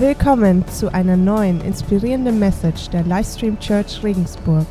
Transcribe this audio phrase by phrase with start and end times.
[0.00, 4.64] Willkommen zu einer neuen inspirierenden Message der Livestream Church Regensburg.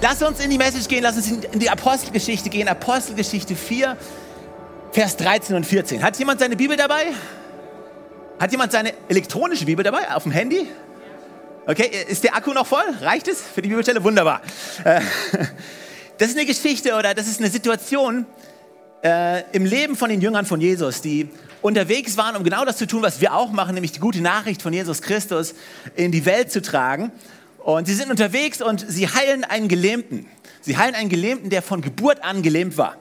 [0.00, 2.66] Lass uns in die Message gehen, lass uns in die Apostelgeschichte gehen.
[2.66, 3.98] Apostelgeschichte 4,
[4.92, 6.02] Vers 13 und 14.
[6.02, 7.04] Hat jemand seine Bibel dabei?
[8.40, 10.66] Hat jemand seine elektronische Bibel dabei auf dem Handy?
[11.66, 12.86] Okay, ist der Akku noch voll?
[13.02, 14.02] Reicht es für die Bibelstelle?
[14.02, 14.40] Wunderbar.
[14.84, 15.02] Äh,
[16.16, 18.24] das ist eine Geschichte oder das ist eine Situation
[19.02, 21.28] äh, im Leben von den Jüngern von Jesus, die
[21.62, 24.62] unterwegs waren, um genau das zu tun, was wir auch machen, nämlich die gute Nachricht
[24.62, 25.54] von Jesus Christus
[25.94, 27.12] in die Welt zu tragen.
[27.58, 30.26] Und sie sind unterwegs und sie heilen einen Gelähmten.
[30.60, 32.96] Sie heilen einen Gelähmten, der von Geburt an gelähmt war.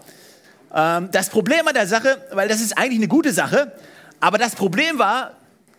[0.73, 3.71] Ähm, das Problem an der Sache, weil das ist eigentlich eine gute Sache,
[4.19, 5.35] aber das Problem war,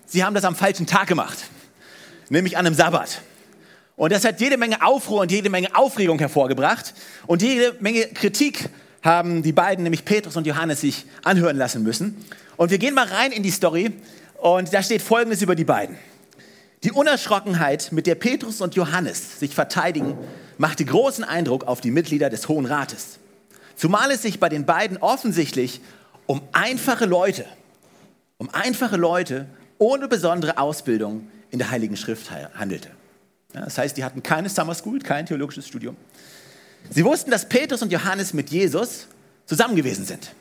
[0.06, 1.38] sie haben das am falschen Tag gemacht,
[2.28, 3.20] nämlich an einem Sabbat.
[3.96, 6.94] Und das hat jede Menge Aufruhr und jede Menge Aufregung hervorgebracht
[7.26, 8.68] und jede Menge Kritik
[9.02, 12.24] haben die beiden, nämlich Petrus und Johannes, sich anhören lassen müssen.
[12.56, 13.92] Und wir gehen mal rein in die Story
[14.38, 15.96] und da steht Folgendes über die beiden.
[16.84, 20.16] Die Unerschrockenheit, mit der Petrus und Johannes sich verteidigen,
[20.58, 23.18] machte großen Eindruck auf die Mitglieder des Hohen Rates.
[23.76, 25.80] Zumal es sich bei den beiden offensichtlich
[26.26, 27.44] um einfache Leute,
[28.38, 29.46] um einfache Leute
[29.78, 32.90] ohne besondere Ausbildung in der Heiligen Schrift handelte.
[33.52, 35.96] Das heißt, die hatten keine Summer School, kein theologisches Studium.
[36.90, 39.06] Sie wussten, dass Petrus und Johannes mit Jesus
[39.46, 40.32] zusammen gewesen sind.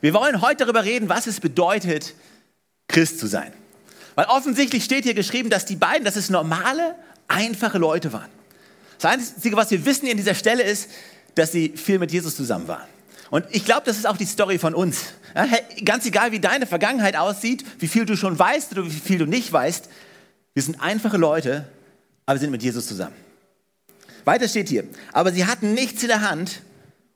[0.00, 2.14] Wir wollen heute darüber reden, was es bedeutet,
[2.88, 3.52] Christ zu sein.
[4.14, 6.94] Weil offensichtlich steht hier geschrieben, dass die beiden, dass es normale,
[7.28, 8.30] einfache Leute waren.
[8.98, 10.90] Das Einzige, was wir wissen in dieser Stelle ist,
[11.34, 12.86] dass sie viel mit Jesus zusammen waren.
[13.30, 15.06] Und ich glaube, das ist auch die Story von uns.
[15.34, 15.46] Ja,
[15.84, 19.26] ganz egal, wie deine Vergangenheit aussieht, wie viel du schon weißt oder wie viel du
[19.26, 19.90] nicht weißt,
[20.54, 21.68] wir sind einfache Leute,
[22.24, 23.14] aber wir sind mit Jesus zusammen.
[24.26, 26.60] Weiter steht hier, aber sie hatten nichts in der Hand,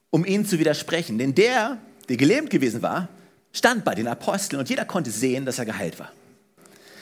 [0.09, 1.77] um ihnen zu widersprechen, denn der,
[2.09, 3.09] der gelähmt gewesen war,
[3.53, 6.11] stand bei den Aposteln und jeder konnte sehen, dass er geheilt war.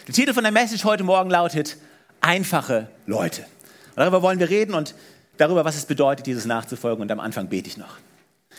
[0.08, 1.78] Der Titel von der Message heute Morgen lautet
[2.22, 3.44] Einfache Leute.
[3.90, 4.96] Und darüber wollen wir reden und
[5.38, 7.04] darüber, was es bedeutet, Jesus nachzufolgen.
[7.04, 7.98] Und am Anfang bete ich noch.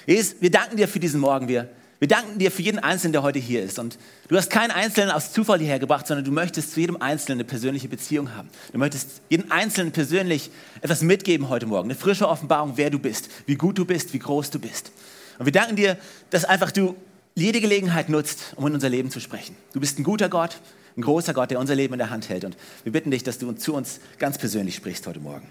[0.06, 1.48] Jesus, wir danken dir für diesen Morgen.
[1.48, 1.68] Wir,
[2.00, 3.78] wir danken dir für jeden Einzelnen, der heute hier ist.
[3.78, 7.40] Und du hast keinen Einzelnen aus Zufall hierher gebracht, sondern du möchtest zu jedem Einzelnen
[7.40, 8.48] eine persönliche Beziehung haben.
[8.72, 10.50] Du möchtest jedem Einzelnen persönlich
[10.80, 11.90] etwas mitgeben heute Morgen.
[11.90, 14.92] Eine frische Offenbarung, wer du bist, wie gut du bist, wie groß du bist.
[15.38, 15.98] Und wir danken dir,
[16.30, 16.96] dass einfach du
[17.34, 19.54] jede Gelegenheit nutzt, um in unser Leben zu sprechen.
[19.74, 20.58] Du bist ein guter Gott,
[20.96, 22.44] ein großer Gott, der unser Leben in der Hand hält.
[22.46, 25.46] Und wir bitten dich, dass du zu uns ganz persönlich sprichst heute Morgen.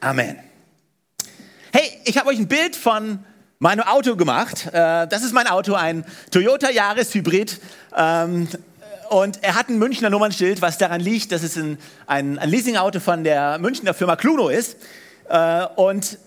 [0.00, 0.38] Amen.
[1.70, 3.18] Hey, ich habe euch ein Bild von
[3.62, 4.66] meinem Auto gemacht.
[4.72, 7.60] Äh, das ist mein Auto, ein Toyota Yaris Hybrid.
[7.96, 8.48] Ähm,
[9.08, 11.78] und er hat ein Münchner Nummernschild, was daran liegt, dass es ein,
[12.08, 14.78] ein, ein Leasingauto von der Münchner Firma Cluno ist.
[15.28, 16.18] Äh, und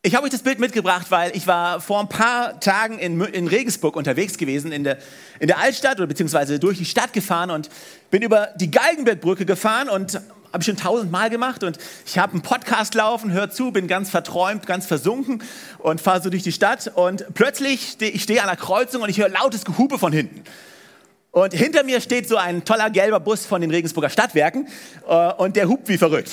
[0.00, 3.48] ich habe euch das Bild mitgebracht, weil ich war vor ein paar Tagen in, in
[3.48, 4.96] Regensburg unterwegs gewesen, in der,
[5.40, 7.68] in der Altstadt oder beziehungsweise durch die Stadt gefahren und
[8.10, 10.22] bin über die Galgenbergbrücke gefahren und
[10.56, 14.08] habe ich schon tausendmal gemacht und ich habe einen Podcast laufen, hör zu, bin ganz
[14.08, 15.42] verträumt, ganz versunken
[15.76, 19.10] und fahre so durch die Stadt und plötzlich stehe ich stehe an der Kreuzung und
[19.10, 20.44] ich höre lautes Gehupe von hinten.
[21.30, 24.66] Und hinter mir steht so ein toller gelber Bus von den Regensburger Stadtwerken
[25.06, 26.30] äh, und der hupt wie verrückt.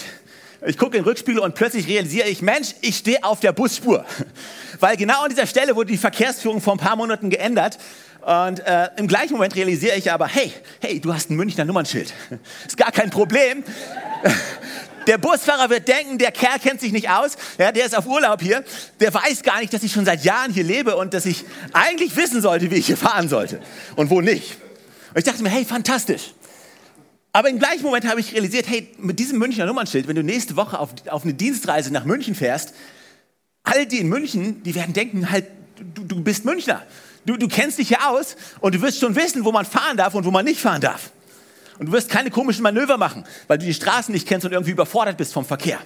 [0.65, 4.05] Ich gucke in den Rückspiegel und plötzlich realisiere ich, Mensch, ich stehe auf der Busspur.
[4.79, 7.77] Weil genau an dieser Stelle wurde die Verkehrsführung vor ein paar Monaten geändert.
[8.25, 12.13] Und äh, im gleichen Moment realisiere ich aber, hey, hey, du hast ein Münchner Nummernschild.
[12.67, 13.63] Ist gar kein Problem.
[15.07, 18.41] Der Busfahrer wird denken, der Kerl kennt sich nicht aus, ja, der ist auf Urlaub
[18.41, 18.63] hier,
[19.01, 22.15] der weiß gar nicht, dass ich schon seit Jahren hier lebe und dass ich eigentlich
[22.15, 23.59] wissen sollte, wie ich hier fahren sollte
[23.97, 24.55] und wo nicht.
[25.09, 26.33] Und ich dachte mir, hey, fantastisch.
[27.33, 30.55] Aber im gleichen Moment habe ich realisiert, hey, mit diesem Münchner Nummernschild, wenn du nächste
[30.55, 32.73] Woche auf, auf eine Dienstreise nach München fährst,
[33.63, 35.47] all die in München, die werden denken halt,
[35.95, 36.83] du, du bist Münchner.
[37.25, 40.13] Du, du kennst dich ja aus und du wirst schon wissen, wo man fahren darf
[40.13, 41.11] und wo man nicht fahren darf.
[41.79, 44.71] Und du wirst keine komischen Manöver machen, weil du die Straßen nicht kennst und irgendwie
[44.71, 45.79] überfordert bist vom Verkehr.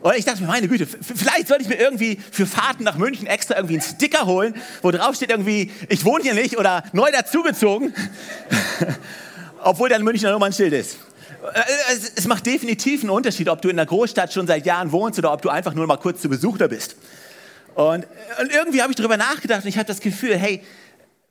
[0.00, 3.26] Und ich dachte mir, meine Güte, vielleicht sollte ich mir irgendwie für Fahrten nach München
[3.26, 7.10] extra irgendwie einen Sticker holen, wo drauf steht irgendwie, ich wohne hier nicht oder neu
[7.10, 7.94] dazugezogen.
[9.66, 10.98] obwohl da ein Münchner Nummernschild ist.
[11.52, 11.60] Äh,
[12.14, 15.32] es, macht definitiv einen Unterschied, ob du in der Großstadt schon seit Jahren wohnst oder
[15.32, 16.96] ob du einfach nur mal kurz zu Besuch da bist.
[17.74, 18.06] Und,
[18.40, 20.62] und irgendwie habe ich darüber nachgedacht und ich habe das Gefühl, hey,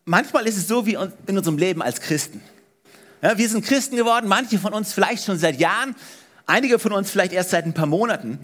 [0.03, 0.97] manchmal ist es so wie
[1.27, 2.41] in unserem Leben als Christen.
[3.25, 5.95] Ja, wir sind Christen geworden, manche von uns vielleicht schon seit Jahren,
[6.45, 8.37] einige von uns vielleicht erst seit ein paar Monaten.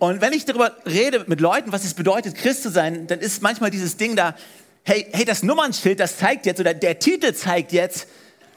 [0.00, 3.40] Und wenn ich darüber rede mit Leuten, was es bedeutet, Christ zu sein, dann ist
[3.40, 4.34] manchmal dieses Ding da,
[4.82, 8.08] hey, hey, das Nummernschild, das zeigt jetzt, oder der Titel zeigt jetzt,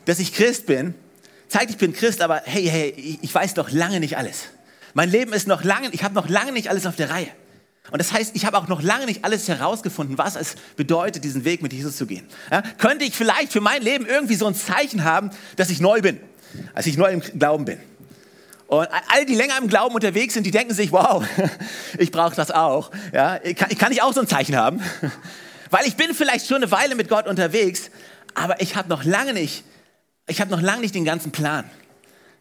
[0.05, 0.95] dass ich Christ bin,
[1.49, 4.45] zeigt, ich bin Christ, aber hey, hey, ich weiß noch lange nicht alles.
[4.95, 7.27] Mein Leben ist noch lange, ich habe noch lange nicht alles auf der Reihe.
[7.93, 11.45] Und das heißt, ich habe auch noch lange nicht alles herausgefunden, was es bedeutet, diesen
[11.45, 12.25] Weg mit Jesus zu gehen.
[12.51, 16.01] Ja, könnte ich vielleicht für mein Leben irgendwie so ein Zeichen haben, dass ich neu
[16.01, 16.19] bin?
[16.73, 17.79] als ich neu im Glauben bin.
[18.67, 21.23] Und alle, die länger im Glauben unterwegs sind, die denken sich, wow,
[21.97, 22.91] ich brauche das auch.
[23.11, 24.81] Ja, ich kann, ich kann nicht auch so ein Zeichen haben.
[25.69, 27.89] Weil ich bin vielleicht schon eine Weile mit Gott unterwegs,
[28.35, 29.63] aber ich habe noch lange nicht,
[30.27, 31.65] ich habe noch lange nicht den ganzen Plan.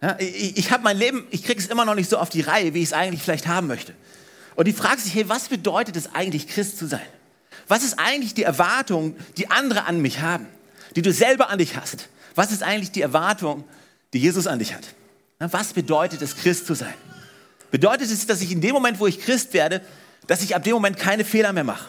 [0.02, 2.40] Ja, ich ich habe mein Leben, ich kriege es immer noch nicht so auf die
[2.40, 3.94] Reihe, wie ich es eigentlich vielleicht haben möchte.
[4.54, 7.00] Und die fragt sich, hey, was bedeutet es eigentlich, Christ zu sein?
[7.69, 10.46] Was ist eigentlich die Erwartung, die andere an mich haben,
[10.96, 12.08] die du selber an dich hast?
[12.34, 13.64] Was ist eigentlich die Erwartung,
[14.12, 14.87] die Jesus an dich hat?
[15.38, 16.94] Was bedeutet es, Christ zu sein?
[17.70, 19.81] Bedeutet es, dass ich in dem Moment, wo ich Christ werde,
[20.26, 21.88] dass ich ab dem Moment keine Fehler mehr mache?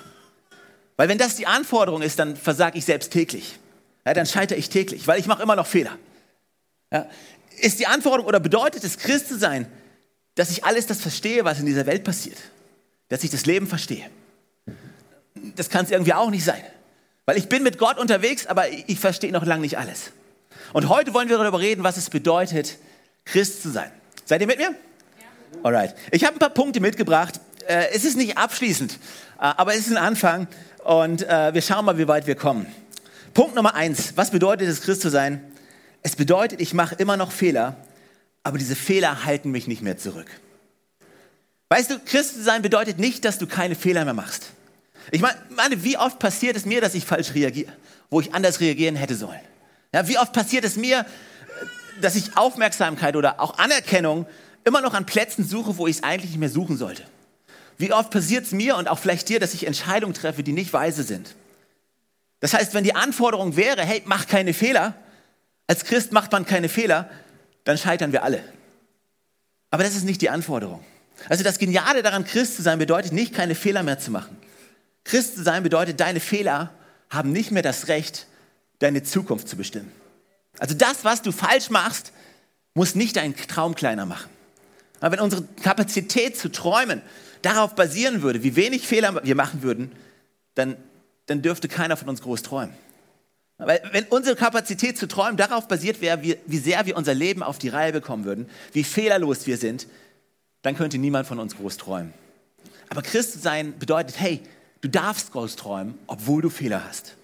[0.96, 3.60] Weil wenn das die Anforderung ist, dann versage ich selbst täglich.
[4.06, 5.98] Ja, dann scheitere ich täglich, weil ich mache immer noch Fehler.
[6.92, 7.08] Ja,
[7.60, 9.68] ist die Anforderung oder bedeutet es, Christ zu sein,
[10.36, 12.38] dass ich alles das verstehe, was in dieser Welt passiert?
[13.10, 14.10] Dass ich das Leben verstehe?
[15.56, 16.64] Das kann es irgendwie auch nicht sein.
[17.26, 20.12] Weil ich bin mit Gott unterwegs, aber ich verstehe noch lange nicht alles.
[20.74, 22.78] Und heute wollen wir darüber reden, was es bedeutet,
[23.26, 23.92] Christ zu sein.
[24.26, 24.70] Seid ihr mit mir?
[24.70, 24.76] Ja.
[25.64, 25.96] Alright.
[26.12, 27.40] Ich habe ein paar Punkte mitgebracht.
[27.68, 28.98] Äh, es ist nicht abschließend, äh,
[29.38, 30.48] aber es ist ein Anfang
[30.84, 32.66] und äh, wir schauen mal, wie weit wir kommen.
[33.34, 34.14] Punkt Nummer eins.
[34.16, 35.44] Was bedeutet es, Christ zu sein?
[36.02, 37.78] Es bedeutet, ich mache immer noch Fehler,
[38.44, 40.28] aber diese Fehler halten mich nicht mehr zurück.
[41.70, 44.52] Weißt du, Christ zu sein bedeutet nicht, dass du keine Fehler mehr machst.
[45.12, 47.72] Ich meine, wie oft passiert es mir, dass ich falsch reagiere,
[48.10, 49.40] wo ich anders reagieren hätte sollen?
[49.94, 51.06] Ja, wie oft passiert es mir,
[52.02, 54.26] dass ich Aufmerksamkeit oder auch Anerkennung
[54.64, 57.04] immer noch an Plätzen suche, wo ich es eigentlich nicht mehr suchen sollte.
[57.78, 60.74] Wie oft passiert es mir und auch vielleicht dir, dass ich Entscheidungen treffe, die nicht
[60.74, 61.36] weise sind.
[62.40, 64.96] Das heißt, wenn die Anforderung wäre, hey, mach keine Fehler,
[65.68, 67.10] als Christ macht man keine Fehler,
[67.64, 68.44] dann scheitern wir alle.
[69.70, 70.84] Aber das ist nicht die Anforderung.
[71.30, 74.38] Also das Geniale daran, Christ zu sein, bedeutet nicht, keine Fehler mehr zu machen.
[75.04, 76.74] Christ zu sein bedeutet, deine Fehler
[77.10, 78.28] haben nicht mehr das Recht,
[78.80, 79.92] deine Zukunft zu bestimmen.
[80.60, 82.12] Also das, was du falsch machst,
[82.74, 84.30] muss nicht deinen Traum kleiner machen.
[85.00, 87.02] Aber wenn unsere Kapazität zu träumen
[87.42, 89.92] darauf basieren würde, wie wenig Fehler wir machen würden,
[90.56, 90.78] dann,
[91.26, 92.74] dann dürfte keiner von uns groß träumen.
[93.66, 97.44] Weil wenn unsere Kapazität zu träumen darauf basiert wäre, wie, wie sehr wir unser Leben
[97.44, 99.88] auf die Reihe bekommen würden, wie fehlerlos wir sind,
[100.62, 102.14] dann könnte niemand von uns groß träumen.
[102.90, 104.42] Aber Christ sein bedeutet, hey,
[104.82, 107.16] du darfst groß träumen, obwohl du Fehler hast.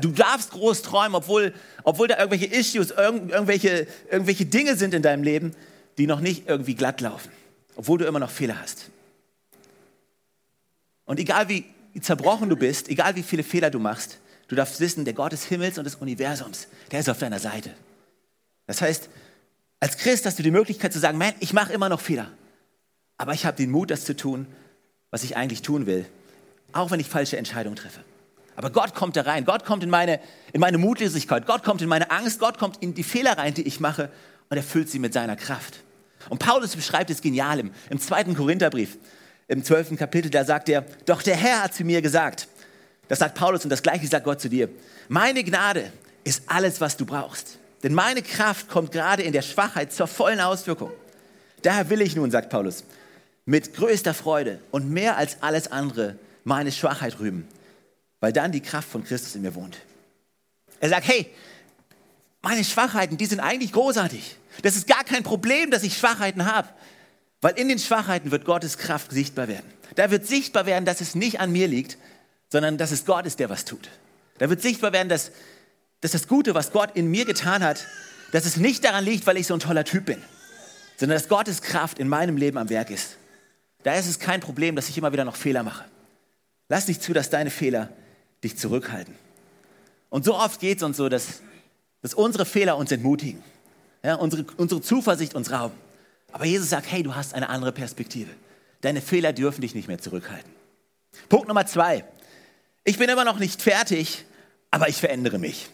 [0.00, 5.22] Du darfst groß träumen, obwohl, obwohl da irgendwelche Issues, irgendwelche, irgendwelche Dinge sind in deinem
[5.22, 5.54] Leben,
[5.96, 7.30] die noch nicht irgendwie glatt laufen,
[7.74, 8.90] obwohl du immer noch Fehler hast.
[11.06, 11.64] Und egal wie
[12.00, 14.18] zerbrochen du bist, egal wie viele Fehler du machst,
[14.48, 17.70] du darfst wissen, der Gott des Himmels und des Universums, der ist auf deiner Seite.
[18.66, 19.08] Das heißt,
[19.80, 22.30] als Christ hast du die Möglichkeit zu sagen, man, ich mache immer noch Fehler,
[23.16, 24.46] aber ich habe den Mut, das zu tun,
[25.10, 26.04] was ich eigentlich tun will,
[26.72, 28.00] auch wenn ich falsche Entscheidungen treffe.
[28.58, 29.44] Aber Gott kommt da rein.
[29.44, 30.18] Gott kommt in meine,
[30.52, 31.46] in meine Mutlosigkeit.
[31.46, 32.40] Gott kommt in meine Angst.
[32.40, 34.10] Gott kommt in die Fehler rein, die ich mache
[34.50, 35.84] und erfüllt sie mit seiner Kraft.
[36.28, 38.98] Und Paulus beschreibt es genial im, im zweiten Korintherbrief,
[39.46, 40.28] im zwölften Kapitel.
[40.28, 42.48] Da sagt er, doch der Herr hat zu mir gesagt,
[43.08, 44.68] das sagt Paulus und das gleiche sagt Gott zu dir,
[45.08, 45.92] meine Gnade
[46.24, 47.58] ist alles, was du brauchst.
[47.82, 50.90] Denn meine Kraft kommt gerade in der Schwachheit zur vollen Auswirkung.
[51.62, 52.84] Daher will ich nun, sagt Paulus,
[53.44, 57.46] mit größter Freude und mehr als alles andere meine Schwachheit rühmen,
[58.20, 59.78] weil dann die Kraft von Christus in mir wohnt.
[60.80, 61.32] Er sagt, hey,
[62.42, 64.36] meine Schwachheiten, die sind eigentlich großartig.
[64.62, 66.68] Das ist gar kein Problem, dass ich Schwachheiten habe,
[67.40, 69.66] weil in den Schwachheiten wird Gottes Kraft sichtbar werden.
[69.94, 71.96] Da wird sichtbar werden, dass es nicht an mir liegt,
[72.50, 73.88] sondern dass es Gott ist, der was tut.
[74.38, 75.32] Da wird sichtbar werden, dass,
[76.00, 77.86] dass das Gute, was Gott in mir getan hat,
[78.32, 80.22] dass es nicht daran liegt, weil ich so ein toller Typ bin,
[80.96, 83.16] sondern dass Gottes Kraft in meinem Leben am Werk ist.
[83.82, 85.84] Da ist es kein Problem, dass ich immer wieder noch Fehler mache.
[86.68, 87.90] Lass nicht zu, dass deine Fehler
[88.44, 89.14] dich zurückhalten.
[90.10, 91.42] Und so oft geht es uns so, dass,
[92.02, 93.42] dass unsere Fehler uns entmutigen,
[94.02, 95.76] ja, unsere, unsere Zuversicht uns rauben.
[96.32, 98.30] Aber Jesus sagt, hey, du hast eine andere Perspektive.
[98.80, 100.50] Deine Fehler dürfen dich nicht mehr zurückhalten.
[101.28, 102.04] Punkt Nummer zwei.
[102.88, 104.24] Ich bin immer noch nicht fertig,
[104.70, 105.68] aber ich verändere mich.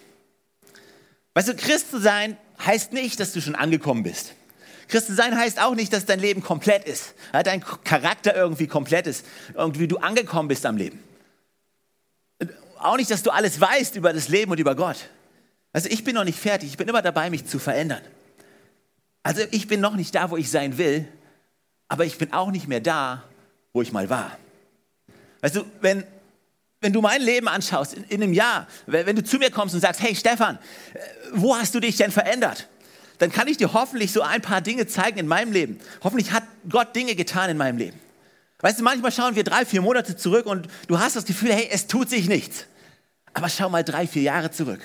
[1.34, 4.34] Weißt du, Christ zu sein heißt nicht, dass du schon angekommen bist.
[4.88, 9.06] Christ zu sein heißt auch nicht, dass dein Leben komplett ist, dein Charakter irgendwie komplett
[9.06, 11.02] ist, irgendwie du angekommen bist am Leben
[12.84, 15.08] auch nicht, dass du alles weißt über das Leben und über Gott.
[15.72, 18.02] Also ich bin noch nicht fertig, ich bin immer dabei, mich zu verändern.
[19.22, 21.08] Also ich bin noch nicht da, wo ich sein will,
[21.88, 23.24] aber ich bin auch nicht mehr da,
[23.72, 24.36] wo ich mal war.
[25.40, 26.04] Weißt du, wenn,
[26.84, 29.74] wenn du mein Leben anschaust in, in einem Jahr, wenn, wenn, du zu mir kommst
[29.74, 30.58] und sagst, hey Stefan,
[30.92, 30.98] äh,
[31.32, 32.68] wo hast du dich denn verändert?
[33.18, 35.80] Dann kann ich dir hoffentlich so ein paar Dinge zeigen in meinem Leben.
[36.02, 37.98] Hoffentlich hat Gott Dinge getan in meinem Leben.
[38.60, 41.68] Weißt du, manchmal schauen wir drei, vier Monate zurück und du hast das Gefühl, hey,
[41.70, 42.66] es tut sich nichts.
[43.32, 44.80] Aber schau mal drei, vier Jahre zurück.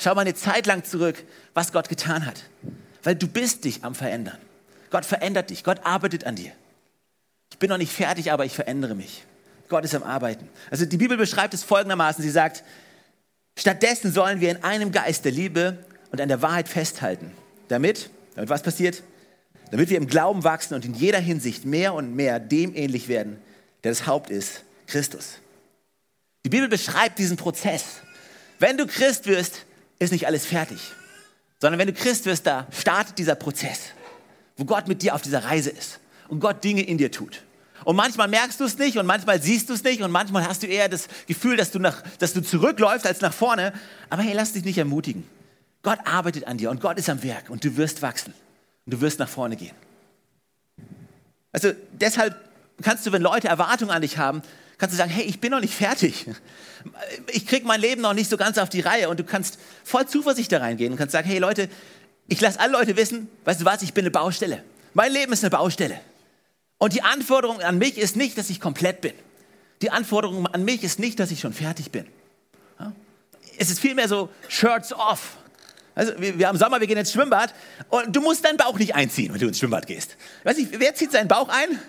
[0.00, 1.22] Schau mal eine Zeit lang zurück,
[1.54, 2.42] was Gott getan hat.
[3.04, 4.38] weil du bist dich am Verändern.
[4.90, 6.50] Gott verändert dich, Gott arbeitet an dir.
[7.52, 9.22] Ich bin noch nicht fertig, aber ich verändere mich.
[9.68, 10.48] Gott ist am Arbeiten.
[10.70, 12.22] Also die Bibel beschreibt es folgendermaßen.
[12.22, 12.64] Sie sagt,
[13.56, 17.32] stattdessen sollen wir in einem Geist der Liebe und an der Wahrheit festhalten.
[17.68, 19.02] Damit, damit was passiert?
[19.70, 23.38] Damit wir im Glauben wachsen und in jeder Hinsicht mehr und mehr dem ähnlich werden,
[23.84, 25.34] der das Haupt ist, Christus.
[26.44, 27.84] Die Bibel beschreibt diesen Prozess.
[28.58, 29.66] Wenn du Christ wirst,
[29.98, 30.78] ist nicht alles fertig,
[31.60, 33.92] sondern wenn du Christ wirst, da startet dieser Prozess,
[34.56, 37.42] wo Gott mit dir auf dieser Reise ist und Gott Dinge in dir tut.
[37.88, 40.62] Und manchmal merkst du es nicht und manchmal siehst du es nicht und manchmal hast
[40.62, 43.72] du eher das Gefühl, dass du, nach, dass du zurückläufst als nach vorne.
[44.10, 45.26] Aber hey, lass dich nicht ermutigen.
[45.82, 48.34] Gott arbeitet an dir und Gott ist am Werk und du wirst wachsen
[48.84, 49.74] und du wirst nach vorne gehen.
[51.50, 52.36] Also deshalb
[52.82, 54.42] kannst du, wenn Leute Erwartungen an dich haben,
[54.76, 56.26] kannst du sagen, hey, ich bin noch nicht fertig.
[57.32, 60.06] Ich kriege mein Leben noch nicht so ganz auf die Reihe und du kannst voll
[60.06, 61.70] Zuversicht da reingehen und kannst sagen, hey Leute,
[62.26, 64.62] ich lasse alle Leute wissen, weißt du was, ich bin eine Baustelle.
[64.92, 65.98] Mein Leben ist eine Baustelle.
[66.78, 69.12] Und die Anforderung an mich ist nicht, dass ich komplett bin.
[69.82, 72.06] Die Anforderung an mich ist nicht, dass ich schon fertig bin.
[73.58, 75.36] Es ist vielmehr so Shirts off.
[75.94, 77.52] Also wir, wir haben Sommer, wir gehen ins Schwimmbad
[77.88, 80.16] und du musst deinen Bauch nicht einziehen, wenn du ins Schwimmbad gehst.
[80.44, 81.80] Weiß ich, wer zieht seinen Bauch ein?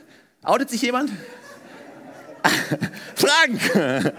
[0.41, 1.11] Outet sich jemand?
[3.15, 3.61] Frank!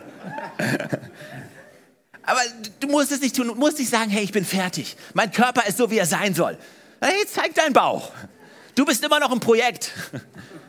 [2.23, 2.41] Aber
[2.79, 4.97] du musst es nicht tun, du musst nicht sagen, hey, ich bin fertig.
[5.15, 6.57] Mein Körper ist so, wie er sein soll.
[7.00, 8.12] Hey, zeig deinen Bauch.
[8.77, 9.91] Du bist immer noch ein Projekt.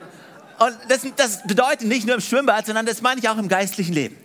[0.62, 3.94] Und das, das bedeutet nicht nur im Schwimmbad, sondern das meine ich auch im geistlichen
[3.94, 4.16] Leben.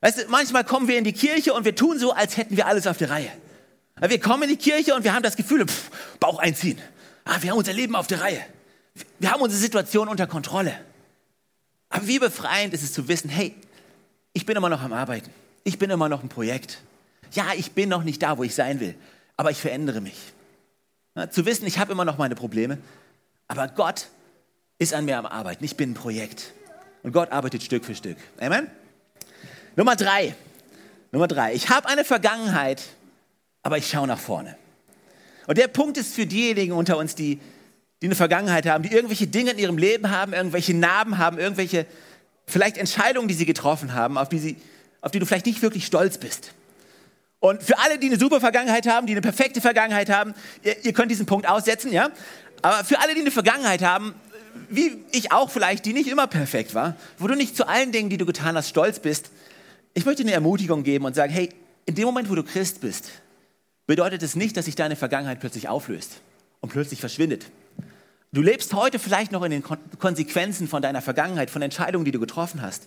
[0.00, 2.66] Weißt du, manchmal kommen wir in die Kirche und wir tun so, als hätten wir
[2.66, 3.30] alles auf der Reihe.
[4.00, 6.80] Wir kommen in die Kirche und wir haben das Gefühl, pff, Bauch einziehen.
[7.24, 8.44] Ah, wir haben unser Leben auf der Reihe.
[9.20, 10.74] Wir haben unsere Situation unter Kontrolle.
[11.90, 13.54] Aber wie befreiend ist es zu wissen, hey,
[14.32, 15.30] ich bin immer noch am Arbeiten.
[15.62, 16.78] Ich bin immer noch ein Projekt.
[17.30, 18.96] Ja, ich bin noch nicht da, wo ich sein will,
[19.36, 20.32] aber ich verändere mich.
[21.30, 22.78] Zu wissen, ich habe immer noch meine Probleme,
[23.46, 24.08] aber Gott
[24.82, 25.64] ist an mir am Arbeiten.
[25.64, 26.52] Ich bin ein Projekt.
[27.02, 28.16] Und Gott arbeitet Stück für Stück.
[28.40, 28.68] Amen?
[29.76, 30.34] Nummer drei.
[31.12, 31.54] Nummer drei.
[31.54, 32.82] Ich habe eine Vergangenheit,
[33.62, 34.56] aber ich schaue nach vorne.
[35.46, 37.40] Und der Punkt ist für diejenigen unter uns, die,
[38.00, 41.86] die eine Vergangenheit haben, die irgendwelche Dinge in ihrem Leben haben, irgendwelche Narben haben, irgendwelche
[42.46, 44.56] vielleicht Entscheidungen, die sie getroffen haben, auf die, sie,
[45.00, 46.52] auf die du vielleicht nicht wirklich stolz bist.
[47.40, 50.92] Und für alle, die eine super Vergangenheit haben, die eine perfekte Vergangenheit haben, ihr, ihr
[50.92, 52.10] könnt diesen Punkt aussetzen, ja?
[52.62, 54.14] Aber für alle, die eine Vergangenheit haben,
[54.68, 58.10] wie ich auch vielleicht, die nicht immer perfekt war, wo du nicht zu allen Dingen,
[58.10, 59.30] die du getan hast, stolz bist,
[59.94, 61.50] ich möchte eine Ermutigung geben und sagen, hey,
[61.86, 63.10] in dem Moment, wo du Christ bist,
[63.86, 66.20] bedeutet es nicht, dass sich deine Vergangenheit plötzlich auflöst
[66.60, 67.46] und plötzlich verschwindet.
[68.32, 69.62] Du lebst heute vielleicht noch in den
[69.98, 72.84] Konsequenzen von deiner Vergangenheit, von Entscheidungen, die du getroffen hast.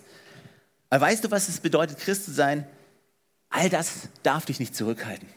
[0.90, 2.66] Aber weißt du, was es bedeutet, Christ zu sein?
[3.50, 5.28] All das darf dich nicht zurückhalten.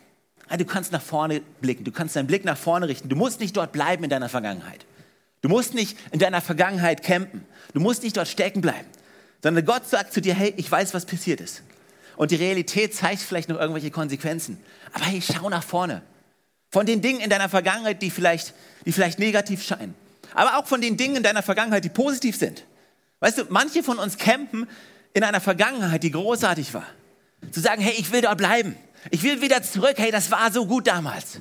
[0.57, 3.07] Du kannst nach vorne blicken, du kannst deinen Blick nach vorne richten.
[3.07, 4.83] Du musst nicht dort bleiben in deiner Vergangenheit.
[5.41, 7.46] Du musst nicht in deiner Vergangenheit campen.
[7.74, 8.88] Du musst nicht dort stecken bleiben.
[9.41, 11.63] Sondern Gott sagt zu dir, hey, ich weiß, was passiert ist.
[12.17, 14.58] Und die Realität zeigt vielleicht noch irgendwelche Konsequenzen.
[14.93, 16.01] Aber hey, schau nach vorne.
[16.69, 18.53] Von den Dingen in deiner Vergangenheit, die vielleicht,
[18.86, 19.96] die vielleicht negativ scheinen.
[20.34, 22.65] Aber auch von den Dingen in deiner Vergangenheit, die positiv sind.
[23.22, 24.67] Weißt du, manche von uns campen
[25.13, 26.86] in einer Vergangenheit, die großartig war.
[27.51, 28.75] Zu sagen, hey, ich will dort bleiben.
[29.12, 29.96] Ich will wieder zurück.
[29.96, 31.39] Hey, das war so gut damals.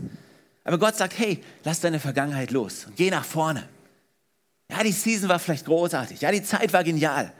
[0.64, 3.68] Aber Gott sagt, hey, lass deine Vergangenheit los und geh nach vorne.
[4.70, 6.20] Ja, die Season war vielleicht großartig.
[6.20, 7.32] Ja, die Zeit war genial.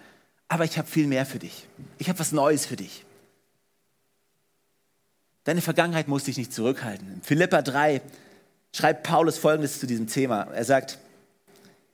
[0.48, 1.66] Aber ich habe viel mehr für dich.
[1.98, 3.04] Ich habe was Neues für dich.
[5.44, 7.14] Deine Vergangenheit muss dich nicht zurückhalten.
[7.14, 8.00] In Philippa 3
[8.74, 10.48] schreibt Paulus Folgendes zu diesem Thema.
[10.54, 10.98] Er sagt,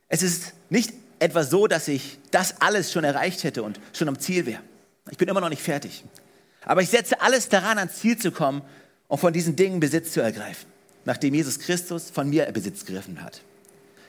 [0.08, 4.18] es ist nicht etwa so, dass ich das alles schon erreicht hätte und schon am
[4.18, 4.60] Ziel wäre.
[5.10, 6.04] Ich bin immer noch nicht fertig.
[6.64, 8.62] Aber ich setze alles daran, ans Ziel zu kommen
[9.08, 10.66] und von diesen Dingen Besitz zu ergreifen,
[11.04, 13.40] nachdem Jesus Christus von mir Besitz gegriffen hat.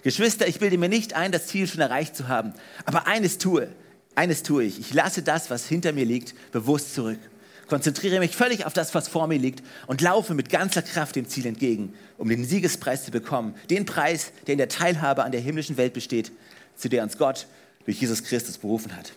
[0.06, 2.54] Geschwister, ich bilde mir nicht ein, das Ziel schon erreicht zu haben,
[2.86, 3.70] aber eines tue,
[4.14, 4.80] eines tue ich.
[4.80, 7.18] Ich lasse das, was hinter mir liegt, bewusst zurück.
[7.66, 11.28] Konzentriere mich völlig auf das, was vor mir liegt und laufe mit ganzer Kraft dem
[11.28, 13.56] Ziel entgegen, um den Siegespreis zu bekommen.
[13.72, 16.32] Den Preis, der in der Teilhabe an der himmlischen Welt besteht,
[16.76, 17.48] zu der uns Gott
[17.86, 19.12] durch Jesus Christus berufen hat.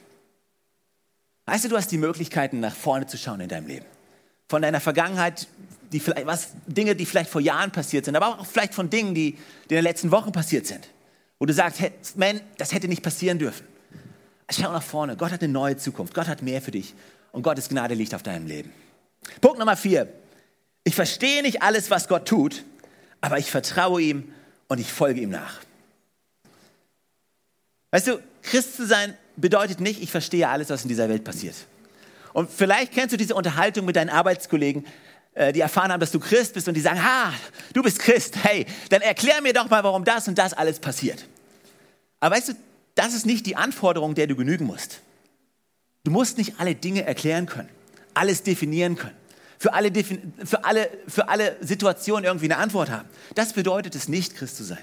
[1.45, 3.85] Weißt du, du hast die Möglichkeiten, nach vorne zu schauen in deinem Leben.
[4.49, 5.49] Von deiner Vergangenheit,
[5.93, 9.15] die vielleicht, was, Dinge, die vielleicht vor Jahren passiert sind, aber auch vielleicht von Dingen,
[9.15, 10.89] die, die in den letzten Wochen passiert sind.
[11.39, 13.67] Wo du sagst, hey, man, das hätte nicht passieren dürfen.
[14.51, 15.17] Schau nach vorne.
[15.17, 16.15] Gott hat eine neue Zukunft.
[16.15, 16.95] Gott hat mehr für dich.
[17.33, 18.73] Und Gottes Gnade liegt auf deinem Leben.
[19.41, 20.13] Punkt Nummer vier.
[20.85, 22.65] Ich verstehe nicht alles, was Gott tut,
[23.21, 24.33] aber ich vertraue ihm
[24.69, 25.61] und ich folge ihm nach.
[27.91, 31.57] Weißt du, Christ zu sein bedeutet nicht, ich verstehe alles, was in dieser Welt passiert.
[32.33, 34.87] Und vielleicht kennst du diese Unterhaltung mit deinen Arbeitskollegen,
[35.55, 37.33] die erfahren haben, dass du Christ bist und die sagen, ha,
[37.73, 41.27] du bist Christ, hey, dann erklär mir doch mal, warum das und das alles passiert.
[42.19, 42.53] Aber weißt du,
[42.97, 45.01] das ist nicht die Anforderung, der du genügen musst.
[46.03, 47.69] Du musst nicht alle Dinge erklären können,
[48.15, 49.17] alles definieren können,
[49.59, 49.93] für alle,
[50.45, 53.09] für alle, für alle Situationen irgendwie eine Antwort haben.
[53.35, 54.83] Das bedeutet es nicht, Christ zu sein.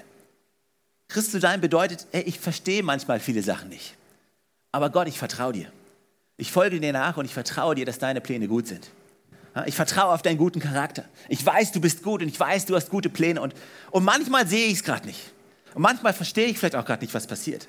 [1.08, 3.94] Christ zu sein bedeutet, ey, ich verstehe manchmal viele Sachen nicht.
[4.72, 5.72] Aber Gott, ich vertraue dir.
[6.36, 8.88] Ich folge dir nach und ich vertraue dir, dass deine Pläne gut sind.
[9.64, 11.04] Ich vertraue auf deinen guten Charakter.
[11.28, 13.40] Ich weiß, du bist gut und ich weiß, du hast gute Pläne.
[13.40, 13.54] Und,
[13.90, 15.32] und manchmal sehe ich es gerade nicht.
[15.74, 17.66] Und manchmal verstehe ich vielleicht auch gerade nicht, was passiert.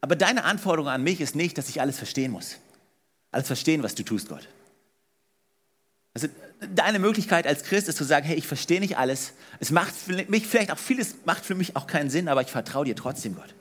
[0.00, 2.56] Aber deine Anforderung an mich ist nicht, dass ich alles verstehen muss.
[3.32, 4.46] Alles verstehen, was du tust, Gott.
[6.14, 6.28] Also
[6.74, 9.32] deine Möglichkeit als Christ ist zu sagen, hey, ich verstehe nicht alles.
[9.58, 12.48] Es macht für mich vielleicht auch vieles, macht für mich auch keinen Sinn, aber ich
[12.48, 13.54] vertraue dir trotzdem, Gott.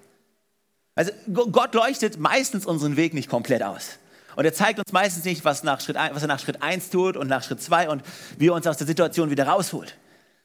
[0.96, 4.00] Also Gott leuchtet meistens unseren Weg nicht komplett aus.
[4.38, 7.18] Und er zeigt uns meistens nicht, was, nach Schritt was er nach Schritt 1 tut
[7.18, 8.04] und nach Schritt 2 und
[8.38, 9.98] wie er uns aus der Situation wieder rausholt.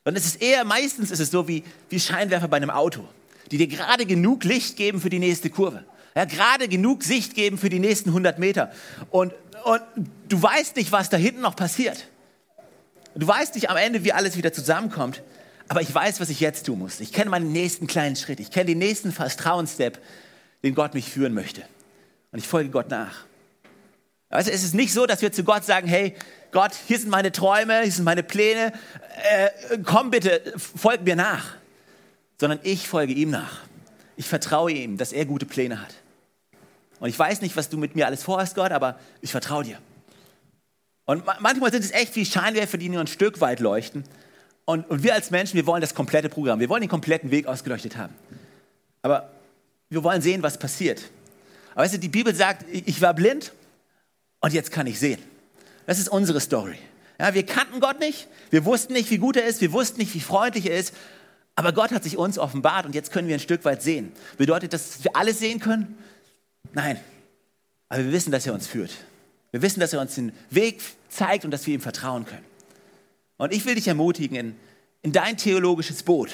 [0.07, 3.07] Und es ist eher, meistens ist es so wie, wie Scheinwerfer bei einem Auto,
[3.51, 5.85] die dir gerade genug Licht geben für die nächste Kurve.
[6.17, 8.73] Ja, gerade genug Sicht geben für die nächsten 100 Meter.
[9.11, 9.35] Und,
[9.65, 9.83] und
[10.27, 12.07] du weißt nicht, was da hinten noch passiert.
[13.15, 15.23] Du weißt nicht am Ende, wie alles wieder zusammenkommt.
[15.69, 16.99] Aber ich weiß, was ich jetzt tun muss.
[17.01, 18.41] Ich kenne meinen nächsten kleinen Schritt.
[18.41, 19.99] Ich kenne den nächsten Vertrauensstep,
[20.63, 21.61] den Gott mich führen möchte.
[22.31, 23.27] Und ich folge Gott nach.
[24.33, 26.15] Also es ist nicht so, dass wir zu Gott sagen, hey,
[26.53, 28.73] Gott, hier sind meine Träume, hier sind meine Pläne,
[29.31, 31.55] äh, komm bitte, folg mir nach.
[32.41, 33.61] Sondern ich folge ihm nach.
[34.17, 35.95] Ich vertraue ihm, dass er gute Pläne hat.
[36.99, 39.79] Und ich weiß nicht, was du mit mir alles vorhast, Gott, aber ich vertraue dir.
[41.05, 44.05] Und manchmal sind es echt wie Scheinwerfer, die nur ein Stück weit leuchten.
[44.65, 47.47] Und, und wir als Menschen, wir wollen das komplette Programm, wir wollen den kompletten Weg
[47.47, 48.15] ausgeleuchtet haben.
[49.03, 49.31] Aber
[49.91, 51.03] wir wollen sehen, was passiert.
[51.75, 53.53] Aber weißt du, die Bibel sagt, ich war blind
[54.43, 55.21] und jetzt kann ich sehen.
[55.87, 56.77] Das ist unsere Story.
[57.19, 60.15] Ja, wir kannten Gott nicht, wir wussten nicht, wie gut er ist, wir wussten nicht,
[60.15, 60.93] wie freundlich er ist,
[61.55, 64.13] aber Gott hat sich uns offenbart und jetzt können wir ein Stück weit sehen.
[64.37, 65.97] Bedeutet das, dass wir alles sehen können?
[66.73, 66.99] Nein,
[67.89, 68.91] aber wir wissen, dass er uns führt.
[69.53, 72.45] Wir wissen, dass er uns den Weg zeigt und dass wir ihm vertrauen können.
[73.37, 74.57] Und ich will dich ermutigen, in,
[75.03, 76.31] in dein theologisches Boot,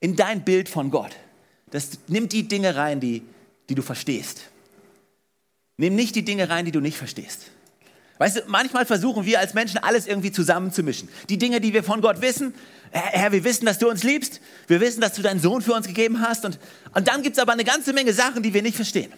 [0.00, 1.16] in dein Bild von Gott.
[1.70, 3.22] Das, nimm die Dinge rein, die,
[3.68, 4.42] die du verstehst.
[5.76, 7.46] Nimm nicht die Dinge rein, die du nicht verstehst.
[8.18, 11.08] Weißt du, manchmal versuchen wir als Menschen alles irgendwie zusammenzumischen.
[11.28, 12.54] Die Dinge, die wir von Gott wissen,
[12.90, 15.86] Herr, wir wissen, dass du uns liebst, wir wissen, dass du deinen Sohn für uns
[15.86, 16.58] gegeben hast und,
[16.94, 19.12] und dann gibt es aber eine ganze Menge Sachen, die wir nicht verstehen.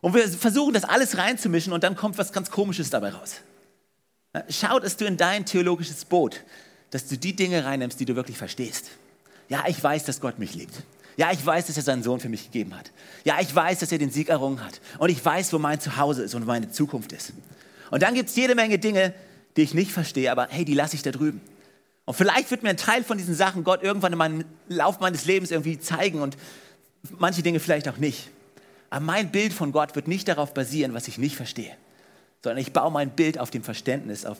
[0.00, 3.40] Und wir versuchen das alles reinzumischen und dann kommt was ganz Komisches dabei raus.
[4.50, 6.42] Schau, dass du in dein theologisches Boot,
[6.90, 8.90] dass du die Dinge reinnimmst, die du wirklich verstehst.
[9.48, 10.74] Ja, ich weiß, dass Gott mich liebt.
[11.16, 12.90] Ja, ich weiß, dass er seinen Sohn für mich gegeben hat.
[13.24, 14.80] Ja, ich weiß, dass er den Sieg errungen hat.
[14.98, 17.32] Und ich weiß, wo mein Zuhause ist und wo meine Zukunft ist.
[17.90, 19.14] Und dann gibt es jede Menge Dinge,
[19.56, 21.40] die ich nicht verstehe, aber hey, die lasse ich da drüben.
[22.06, 25.24] Und vielleicht wird mir ein Teil von diesen Sachen Gott irgendwann in meinem Lauf meines
[25.24, 26.36] Lebens irgendwie zeigen und
[27.18, 28.30] manche Dinge vielleicht auch nicht.
[28.90, 31.72] Aber mein Bild von Gott wird nicht darauf basieren, was ich nicht verstehe,
[32.42, 34.38] sondern ich baue mein Bild auf dem Verständnis, auf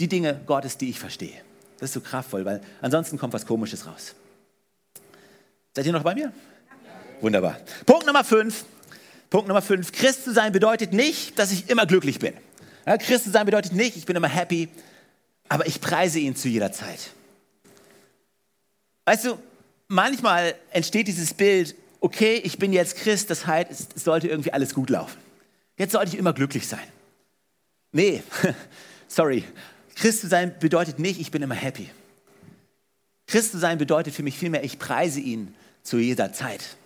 [0.00, 1.40] die Dinge Gottes, die ich verstehe.
[1.78, 4.14] Das ist so kraftvoll, weil ansonsten kommt was Komisches raus.
[5.78, 6.32] Seid ihr noch bei mir?
[7.20, 7.56] Wunderbar.
[7.86, 8.64] Punkt Nummer fünf.
[9.30, 9.92] Punkt Nummer fünf.
[9.92, 12.34] Christ zu sein bedeutet nicht, dass ich immer glücklich bin.
[12.84, 14.70] Ja, Christ zu sein bedeutet nicht, ich bin immer happy,
[15.48, 17.10] aber ich preise ihn zu jeder Zeit.
[19.04, 19.38] Weißt du,
[19.86, 24.74] manchmal entsteht dieses Bild, okay, ich bin jetzt Christ, das heißt, es sollte irgendwie alles
[24.74, 25.16] gut laufen.
[25.76, 26.88] Jetzt sollte ich immer glücklich sein.
[27.92, 28.24] Nee,
[29.06, 29.44] sorry.
[29.94, 31.88] Christ zu sein bedeutet nicht, ich bin immer happy.
[33.28, 36.76] Christ zu sein bedeutet für mich vielmehr, ich preise ihn zu jeder Zeit.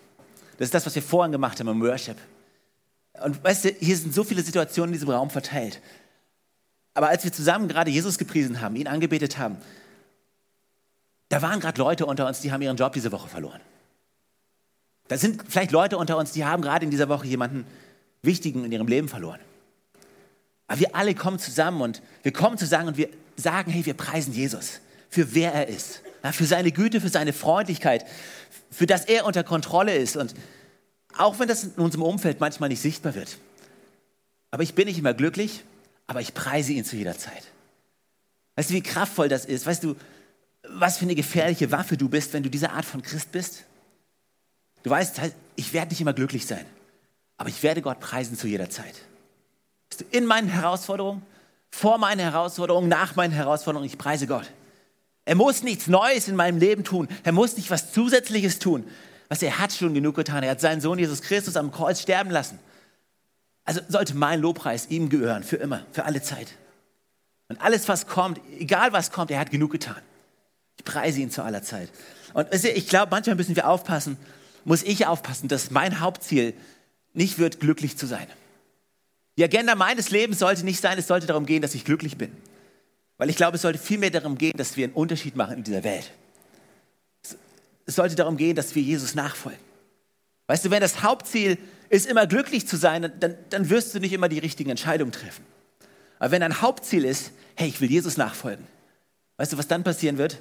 [0.59, 2.17] Das ist das, was wir vorhin gemacht haben im Worship.
[3.25, 5.81] Und weißt du, hier sind so viele Situationen in diesem Raum verteilt.
[6.95, 9.57] Aber als wir zusammen gerade Jesus gepriesen haben, ihn angebetet haben,
[11.29, 13.61] da waren gerade Leute unter uns, die haben ihren Job diese Woche verloren.
[15.09, 17.67] Da sind vielleicht Leute unter uns, die haben gerade in dieser Woche jemanden
[18.23, 19.41] Wichtigen in ihrem Leben verloren.
[20.67, 24.33] Aber wir alle kommen zusammen und wir kommen zusammen und wir sagen, hey, wir preisen
[24.33, 24.81] Jesus
[25.13, 26.01] für wer er ist,
[26.33, 28.07] für seine Güte, für seine Freundlichkeit,
[28.73, 30.17] für das er unter Kontrolle ist.
[30.17, 30.35] Und
[31.17, 33.37] auch wenn das in unserem Umfeld manchmal nicht sichtbar wird.
[34.51, 35.65] Aber ich bin nicht immer glücklich,
[36.07, 37.45] aber ich preise ihn zu jeder Zeit.
[38.57, 39.67] Weißt du, wie kraftvoll das ist?
[39.67, 39.97] Weißt du,
[40.69, 43.65] was für eine gefährliche Waffe du bist, wenn du diese Art von Christ bist?
[44.83, 45.21] Du weißt,
[45.57, 46.65] ich werde nicht immer glücklich sein,
[47.37, 48.95] aber ich werde Gott preisen zu jeder Zeit.
[50.11, 51.23] In meinen Herausforderungen,
[51.71, 54.51] vor meinen Herausforderungen, nach meinen Herausforderungen, ich preise Gott.
[55.25, 57.09] Er muss nichts Neues in meinem Leben tun.
[57.23, 58.85] Er muss nicht was Zusätzliches tun.
[59.29, 60.43] Was er hat schon genug getan.
[60.43, 62.59] Er hat seinen Sohn Jesus Christus am Kreuz sterben lassen.
[63.65, 66.49] Also sollte mein Lobpreis ihm gehören, für immer, für alle Zeit.
[67.49, 70.03] Und alles, was kommt, egal was kommt, er hat genug getan.
[70.79, 71.91] Ich preise ihn zu aller Zeit.
[72.35, 74.17] Und ich glaube, manchmal müssen wir aufpassen,
[74.65, 76.55] muss ich aufpassen, dass mein Hauptziel
[77.13, 78.27] nicht wird, glücklich zu sein.
[79.39, 82.33] Die Agenda meines Lebens sollte nicht sein, es sollte darum gehen, dass ich glücklich bin.
[83.23, 85.85] Weil ich glaube, es sollte vielmehr darum gehen, dass wir einen Unterschied machen in dieser
[85.85, 86.11] Welt.
[87.87, 89.61] Es sollte darum gehen, dass wir Jesus nachfolgen.
[90.49, 91.57] Weißt du, wenn das Hauptziel
[91.89, 95.45] ist, immer glücklich zu sein, dann, dann wirst du nicht immer die richtigen Entscheidungen treffen.
[96.19, 98.67] Aber wenn dein Hauptziel ist, hey, ich will Jesus nachfolgen,
[99.37, 100.41] weißt du, was dann passieren wird?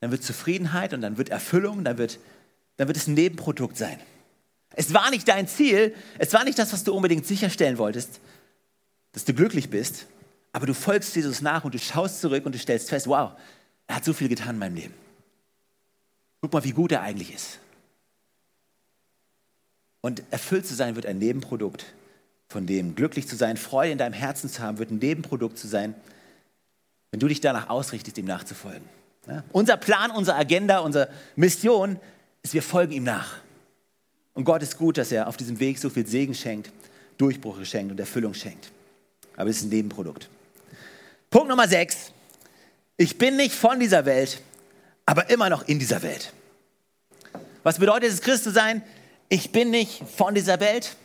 [0.00, 2.18] Dann wird Zufriedenheit und dann wird Erfüllung, dann wird,
[2.76, 3.98] dann wird es ein Nebenprodukt sein.
[4.74, 8.20] Es war nicht dein Ziel, es war nicht das, was du unbedingt sicherstellen wolltest,
[9.12, 10.04] dass du glücklich bist,
[10.52, 13.32] aber du folgst Jesus nach und du schaust zurück und du stellst fest, wow,
[13.86, 14.94] er hat so viel getan in meinem Leben.
[16.40, 17.58] Guck mal, wie gut er eigentlich ist.
[20.00, 21.84] Und erfüllt zu sein wird ein Nebenprodukt
[22.48, 22.94] von dem.
[22.94, 25.94] Glücklich zu sein, Freude in deinem Herzen zu haben, wird ein Nebenprodukt zu sein,
[27.10, 28.88] wenn du dich danach ausrichtest, ihm nachzufolgen.
[29.26, 29.44] Ja?
[29.52, 31.98] Unser Plan, unsere Agenda, unsere Mission
[32.42, 33.36] ist, wir folgen ihm nach.
[34.32, 36.72] Und Gott ist gut, dass er auf diesem Weg so viel Segen schenkt,
[37.18, 38.70] Durchbrüche schenkt und Erfüllung schenkt.
[39.36, 40.28] Aber es ist ein Nebenprodukt.
[41.30, 42.12] Punkt Nummer 6.
[42.96, 44.42] Ich bin nicht von dieser Welt,
[45.06, 46.32] aber immer noch in dieser Welt.
[47.62, 48.82] Was bedeutet es, Christ zu sein?
[49.28, 50.96] Ich bin nicht von dieser Welt,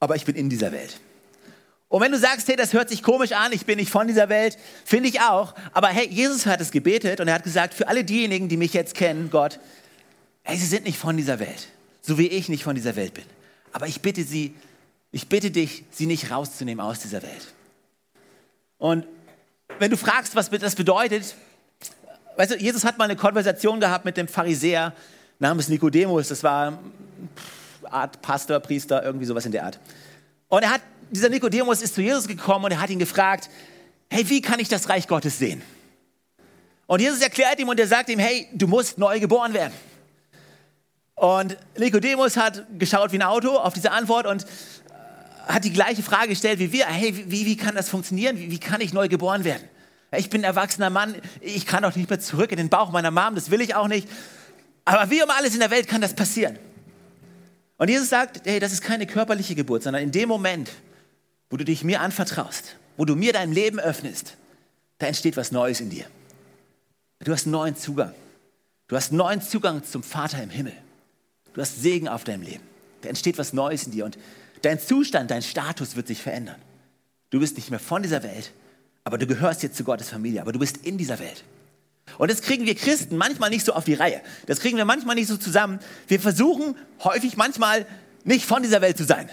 [0.00, 0.98] aber ich bin in dieser Welt.
[1.88, 4.28] Und wenn du sagst, hey, das hört sich komisch an, ich bin nicht von dieser
[4.28, 5.54] Welt, finde ich auch.
[5.72, 8.72] Aber hey, Jesus hat es gebetet und er hat gesagt, für alle diejenigen, die mich
[8.72, 9.60] jetzt kennen, Gott,
[10.42, 11.68] hey, sie sind nicht von dieser Welt,
[12.00, 13.24] so wie ich nicht von dieser Welt bin.
[13.70, 14.56] Aber ich bitte sie,
[15.12, 17.53] ich bitte dich, sie nicht rauszunehmen aus dieser Welt.
[18.84, 19.06] Und
[19.78, 21.34] wenn du fragst, was das bedeutet,
[22.36, 24.92] weißt du, Jesus hat mal eine Konversation gehabt mit dem Pharisäer
[25.38, 26.28] namens Nikodemus.
[26.28, 26.78] Das war
[27.84, 29.78] Art Pastor, Priester, irgendwie sowas in der Art.
[30.48, 33.48] Und er hat, dieser Nikodemus ist zu Jesus gekommen und er hat ihn gefragt,
[34.10, 35.62] hey, wie kann ich das Reich Gottes sehen?
[36.86, 39.72] Und Jesus erklärt ihm und er sagt ihm, hey, du musst neu geboren werden.
[41.14, 44.44] Und Nikodemus hat geschaut wie ein Auto auf diese Antwort und
[45.46, 46.86] hat die gleiche Frage gestellt wie wir.
[46.86, 48.38] Hey, wie, wie kann das funktionieren?
[48.38, 49.68] Wie, wie kann ich neu geboren werden?
[50.16, 53.10] Ich bin ein erwachsener Mann, ich kann doch nicht mehr zurück in den Bauch meiner
[53.10, 54.08] Mom, das will ich auch nicht.
[54.84, 56.58] Aber wie um alles in der Welt kann das passieren?
[57.78, 60.70] Und Jesus sagt, hey, das ist keine körperliche Geburt, sondern in dem Moment,
[61.50, 64.36] wo du dich mir anvertraust, wo du mir dein Leben öffnest,
[64.98, 66.04] da entsteht was Neues in dir.
[67.20, 68.14] Du hast neuen Zugang.
[68.86, 70.74] Du hast neuen Zugang zum Vater im Himmel.
[71.54, 72.62] Du hast Segen auf deinem Leben.
[73.00, 74.04] Da entsteht was Neues in dir.
[74.04, 74.18] Und
[74.64, 76.60] Dein Zustand, dein Status wird sich verändern.
[77.28, 78.52] Du bist nicht mehr von dieser Welt,
[79.04, 81.44] aber du gehörst jetzt zu Gottes Familie, aber du bist in dieser Welt.
[82.16, 84.22] Und das kriegen wir Christen manchmal nicht so auf die Reihe.
[84.46, 85.80] Das kriegen wir manchmal nicht so zusammen.
[86.08, 87.86] Wir versuchen häufig manchmal
[88.24, 89.28] nicht von dieser Welt zu sein.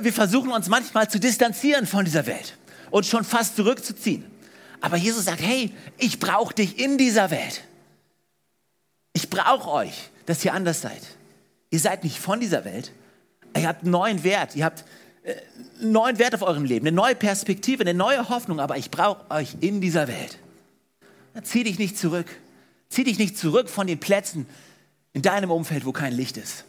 [0.00, 2.56] Wir versuchen uns manchmal zu distanzieren von dieser Welt
[2.90, 4.24] und schon fast zurückzuziehen.
[4.80, 7.64] Aber Jesus sagt, hey, ich brauche dich in dieser Welt.
[9.12, 11.02] Ich brauche euch, dass ihr anders seid.
[11.70, 12.92] Ihr seid nicht von dieser Welt,
[13.56, 14.84] Ihr habt einen neuen Wert, ihr habt
[15.24, 15.34] äh,
[15.80, 19.30] einen neuen Wert auf eurem Leben, eine neue Perspektive, eine neue Hoffnung, aber ich brauche
[19.30, 20.38] euch in dieser Welt.
[21.42, 22.26] zieh dich nicht zurück.
[22.88, 24.46] Zieh dich nicht zurück von den Plätzen
[25.14, 26.64] in deinem Umfeld, wo kein Licht ist.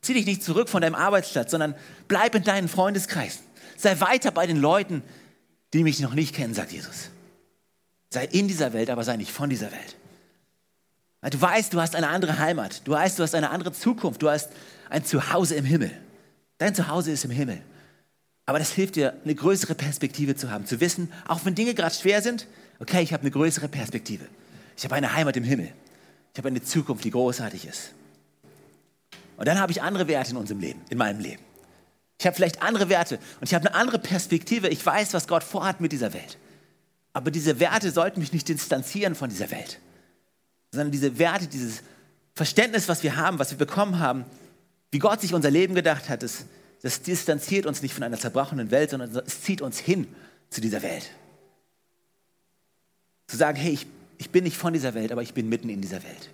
[0.00, 1.74] Zieh dich nicht zurück von deinem Arbeitsplatz, sondern
[2.08, 3.42] bleib in deinen Freundeskreisen.
[3.76, 5.02] Sei weiter bei den Leuten,
[5.74, 7.10] die mich noch nicht kennen, sagt Jesus.
[8.10, 9.96] Sei in dieser Welt, aber sei nicht von dieser Welt.
[11.30, 12.86] Du weißt, du hast eine andere Heimat.
[12.86, 14.22] Du weißt, du hast eine andere Zukunft.
[14.22, 14.50] Du hast
[14.88, 15.90] ein Zuhause im Himmel.
[16.58, 17.60] Dein Zuhause ist im Himmel.
[18.46, 21.94] Aber das hilft dir, eine größere Perspektive zu haben, zu wissen, auch wenn Dinge gerade
[21.94, 22.46] schwer sind,
[22.78, 24.24] okay, ich habe eine größere Perspektive.
[24.76, 25.72] Ich habe eine Heimat im Himmel.
[26.32, 27.90] Ich habe eine Zukunft, die großartig ist.
[29.36, 31.42] Und dann habe ich andere Werte in unserem Leben, in meinem Leben.
[32.18, 34.68] Ich habe vielleicht andere Werte und ich habe eine andere Perspektive.
[34.68, 36.38] Ich weiß, was Gott vorhat mit dieser Welt.
[37.12, 39.80] Aber diese Werte sollten mich nicht distanzieren von dieser Welt,
[40.70, 41.82] sondern diese Werte, dieses
[42.34, 44.24] Verständnis, was wir haben, was wir bekommen haben,
[44.96, 46.46] wie Gott sich unser Leben gedacht hat, das,
[46.80, 50.08] das distanziert uns nicht von einer zerbrochenen Welt, sondern es zieht uns hin
[50.48, 51.10] zu dieser Welt.
[53.26, 55.82] Zu sagen, hey, ich, ich bin nicht von dieser Welt, aber ich bin mitten in
[55.82, 56.30] dieser Welt.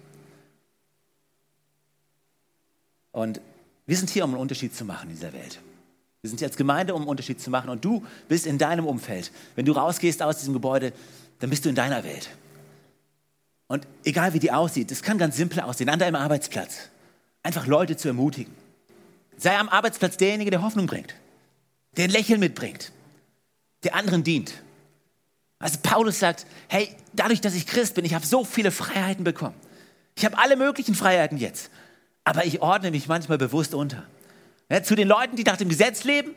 [3.11, 3.41] Und
[3.87, 5.59] wir sind hier, um einen Unterschied zu machen in dieser Welt.
[6.21, 7.69] Wir sind hier als Gemeinde, um einen Unterschied zu machen.
[7.69, 9.33] Und du bist in deinem Umfeld.
[9.57, 10.93] Wenn du rausgehst aus diesem Gebäude,
[11.41, 12.31] dann bist du in deiner Welt.
[13.67, 16.92] Und egal wie die aussieht, das kann ganz simpel aussehen, an deinem Arbeitsplatz
[17.43, 18.55] einfach Leute zu ermutigen.
[19.37, 21.15] Sei am Arbeitsplatz derjenige, der Hoffnung bringt,
[21.97, 22.93] der ein Lächeln mitbringt,
[23.85, 24.55] der anderen dient.
[25.59, 29.55] Also Paulus sagt, hey, dadurch, dass ich Christ bin, ich habe so viele Freiheiten bekommen.
[30.17, 31.71] Ich habe alle möglichen Freiheiten jetzt,
[32.25, 34.05] aber ich ordne mich manchmal bewusst unter.
[34.71, 36.33] Ja, zu den Leuten, die nach dem Gesetz leben,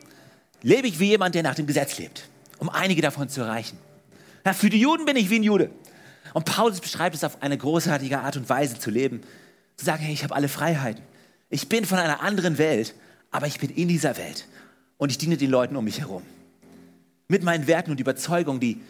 [0.61, 2.27] lebe ich wie jemand, der nach dem Gesetz lebt,
[2.59, 3.77] um einige davon zu erreichen.
[4.45, 5.71] Ja, für die Juden bin ich wie ein Jude.
[6.33, 9.21] Und Paulus beschreibt es auf eine großartige Art und Weise zu leben.
[9.77, 11.03] Zu sagen, hey, ich habe alle Freiheiten.
[11.49, 12.95] Ich bin von einer anderen Welt,
[13.31, 14.47] aber ich bin in dieser Welt.
[14.97, 16.23] Und ich diene den Leuten um mich herum.
[17.27, 18.81] Mit meinen Werten und Überzeugungen, die,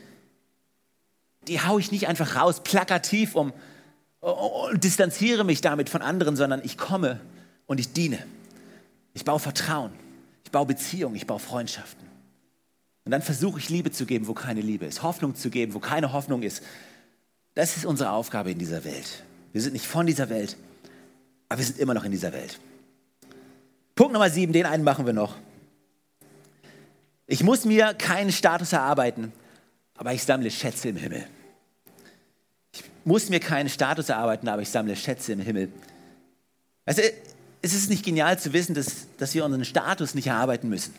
[1.47, 3.53] die haue ich nicht einfach raus, plakativ um,
[4.19, 7.19] und distanziere mich damit von anderen, sondern ich komme
[7.65, 8.19] und ich diene.
[9.13, 9.91] Ich baue Vertrauen,
[10.43, 12.05] ich baue Beziehungen, ich baue Freundschaften.
[13.05, 15.79] Und dann versuche ich Liebe zu geben, wo keine Liebe ist, Hoffnung zu geben, wo
[15.79, 16.63] keine Hoffnung ist.
[17.53, 19.23] Das ist unsere Aufgabe in dieser Welt.
[19.53, 20.57] Wir sind nicht von dieser Welt,
[21.49, 22.59] aber wir sind immer noch in dieser Welt.
[23.95, 25.35] Punkt Nummer sieben, den einen machen wir noch.
[27.27, 29.31] Ich muss mir keinen Status erarbeiten,
[29.97, 31.25] aber ich sammle Schätze im Himmel.
[32.73, 35.71] Ich muss mir keinen Status erarbeiten, aber ich sammle Schätze im Himmel.
[36.85, 37.01] Also,
[37.61, 40.93] es ist nicht genial zu wissen, dass, dass wir unseren Status nicht erarbeiten müssen.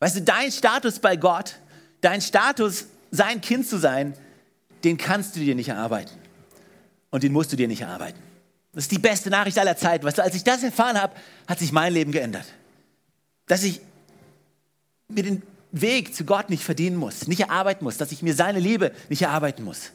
[0.00, 1.56] Weißt du, dein Status bei Gott,
[2.00, 4.14] dein Status, sein Kind zu sein,
[4.84, 6.14] den kannst du dir nicht erarbeiten.
[7.10, 8.27] Und den musst du dir nicht erarbeiten.
[8.78, 10.06] Das ist die beste Nachricht aller Zeiten.
[10.06, 11.12] Weißt du, als ich das erfahren habe,
[11.48, 12.44] hat sich mein Leben geändert.
[13.48, 13.80] Dass ich
[15.08, 18.60] mir den Weg zu Gott nicht verdienen muss, nicht erarbeiten muss, dass ich mir seine
[18.60, 19.90] Liebe nicht erarbeiten muss.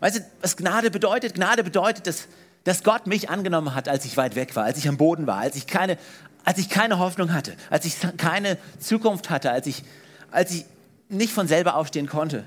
[0.00, 1.34] Weißt du, was Gnade bedeutet?
[1.34, 2.28] Gnade bedeutet, dass,
[2.64, 5.36] dass Gott mich angenommen hat, als ich weit weg war, als ich am Boden war,
[5.36, 5.98] als ich keine,
[6.46, 9.84] als ich keine Hoffnung hatte, als ich keine Zukunft hatte, als ich,
[10.30, 10.64] als ich
[11.10, 12.44] nicht von selber aufstehen konnte.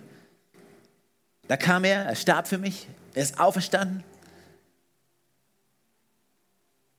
[1.47, 4.04] Da kam er, er starb für mich, er ist auferstanden.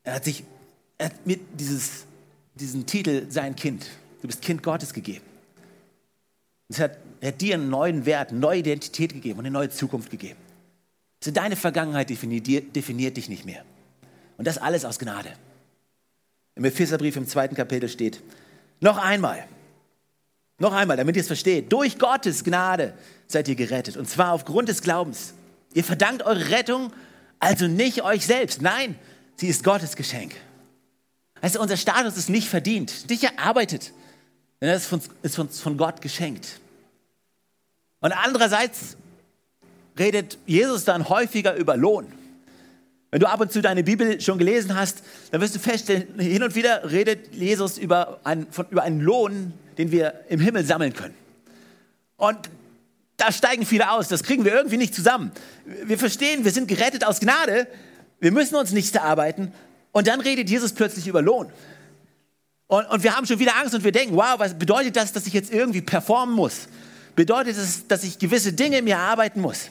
[0.04, 0.44] Er hat, sich,
[0.98, 2.06] er hat mir dieses,
[2.54, 3.86] diesen Titel, sein Kind,
[4.20, 5.24] du bist Kind Gottes gegeben.
[6.76, 10.10] Hat, er hat dir einen neuen Wert, eine neue Identität gegeben und eine neue Zukunft
[10.10, 10.38] gegeben.
[11.20, 13.64] Also deine Vergangenheit definiert, definiert dich nicht mehr.
[14.38, 15.30] Und das alles aus Gnade.
[16.54, 18.22] Im Epheserbrief im zweiten Kapitel steht,
[18.80, 19.44] noch einmal,
[20.58, 22.94] noch einmal, damit ihr es versteht, durch Gottes Gnade
[23.28, 23.96] seid ihr gerettet.
[23.96, 25.34] Und zwar aufgrund des Glaubens.
[25.74, 26.92] Ihr verdankt eure Rettung
[27.38, 28.62] also nicht euch selbst.
[28.62, 28.96] Nein,
[29.36, 30.34] sie ist Gottes Geschenk.
[31.40, 33.92] Also unser Status ist nicht verdient, nicht erarbeitet,
[34.60, 34.88] denn es
[35.22, 36.60] ist uns von Gott geschenkt.
[38.00, 38.96] Und andererseits
[39.98, 42.06] redet Jesus dann häufiger über Lohn.
[43.10, 46.42] Wenn du ab und zu deine Bibel schon gelesen hast, dann wirst du feststellen, hin
[46.42, 50.94] und wieder redet Jesus über einen, von, über einen Lohn, den wir im Himmel sammeln
[50.94, 51.14] können.
[52.16, 52.38] Und
[53.18, 55.30] da steigen viele aus, das kriegen wir irgendwie nicht zusammen.
[55.84, 57.68] Wir verstehen, wir sind gerettet aus Gnade,
[58.22, 59.52] wir müssen uns nichts erarbeiten.
[59.92, 61.52] Und dann redet Jesus plötzlich über Lohn.
[62.68, 65.26] Und, und wir haben schon wieder Angst und wir denken, wow, was bedeutet das, dass
[65.26, 66.68] ich jetzt irgendwie performen muss?
[67.14, 69.68] Bedeutet es, dass ich gewisse Dinge mir erarbeiten muss?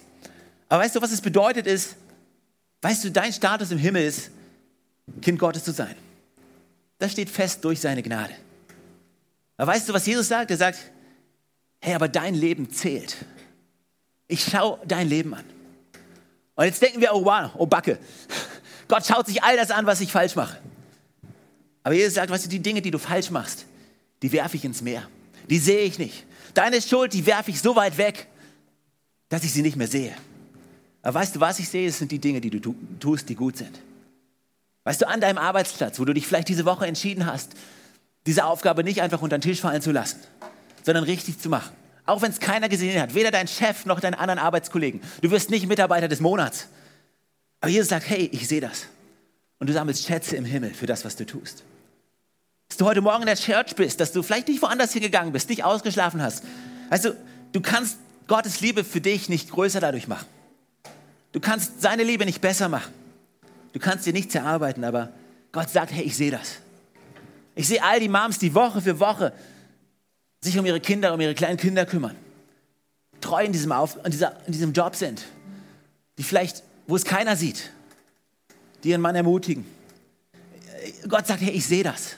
[0.70, 1.96] Aber weißt du, was es bedeutet ist,
[2.82, 4.32] Weißt du, dein Status im Himmel ist,
[5.22, 5.96] Kind Gottes zu sein.
[6.98, 8.34] Das steht fest durch seine Gnade.
[9.58, 10.52] Aber weißt du, was Jesus sagt?
[10.52, 10.80] Er sagt,
[11.80, 13.18] hey, aber dein Leben zählt.
[14.28, 15.46] Ich schaue dein Leben an.
[16.62, 17.98] Und jetzt denken wir, oh wow, oh Backe.
[18.88, 20.60] Gott schaut sich all das an, was ich falsch mache.
[21.82, 23.66] Aber Jesus sagt, weißt du, die Dinge, die du falsch machst,
[24.22, 25.08] die werfe ich ins Meer.
[25.50, 26.24] Die sehe ich nicht.
[26.54, 28.28] Deine Schuld, die werfe ich so weit weg,
[29.30, 30.14] dass ich sie nicht mehr sehe.
[31.02, 31.88] Aber weißt du, was ich sehe?
[31.88, 33.80] Es sind die Dinge, die du tust, die gut sind.
[34.84, 37.54] Weißt du, an deinem Arbeitsplatz, wo du dich vielleicht diese Woche entschieden hast,
[38.28, 40.20] diese Aufgabe nicht einfach unter den Tisch fallen zu lassen,
[40.84, 41.76] sondern richtig zu machen.
[42.06, 45.02] Auch wenn es keiner gesehen hat, weder dein Chef noch deine anderen Arbeitskollegen.
[45.22, 46.68] Du wirst nicht Mitarbeiter des Monats.
[47.62, 48.88] Aber Jesus sagt, hey, ich sehe das.
[49.60, 51.64] Und du sammelst Schätze im Himmel für das, was du tust.
[52.70, 55.50] Dass du heute Morgen in der Church bist, dass du vielleicht nicht woanders hingegangen bist,
[55.50, 56.44] nicht ausgeschlafen hast.
[56.90, 57.14] Also,
[57.52, 60.26] du kannst Gottes Liebe für dich nicht größer dadurch machen.
[61.32, 62.92] Du kannst seine Liebe nicht besser machen.
[63.74, 65.10] Du kannst dir nichts erarbeiten, aber
[65.52, 66.56] Gott sagt, hey, ich sehe das.
[67.56, 69.34] Ich sehe all die Moms, die Woche für Woche
[70.44, 72.16] sich um ihre Kinder, um ihre kleinen Kinder kümmern.
[73.22, 75.26] Treu in diesem, Auf, in, dieser, in diesem Job sind.
[76.18, 77.72] Die vielleicht, wo es keiner sieht,
[78.84, 79.66] die ihren Mann ermutigen.
[81.08, 82.16] Gott sagt, hey, ich sehe das.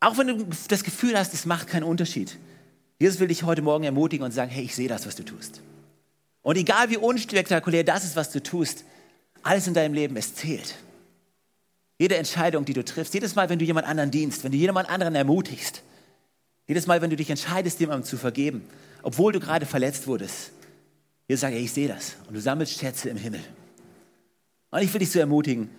[0.00, 2.38] Auch wenn du das Gefühl hast, es macht keinen Unterschied.
[2.98, 5.60] Jesus will dich heute Morgen ermutigen und sagen, hey, ich sehe das, was du tust.
[6.42, 8.84] Und egal wie unspektakulär das ist, was du tust,
[9.42, 10.76] alles in deinem Leben, es zählt.
[11.98, 14.88] Jede Entscheidung, die du triffst, jedes Mal, wenn du jemand anderen dienst, wenn du jemand
[14.88, 15.82] anderen ermutigst,
[16.66, 18.66] jedes Mal, wenn du dich entscheidest, jemandem zu vergeben,
[19.02, 20.52] obwohl du gerade verletzt wurdest,
[21.28, 23.40] Jesus sagt, ich sehe das und du sammelst Schätze im Himmel.
[24.70, 25.70] Und ich will dich so ermutigen,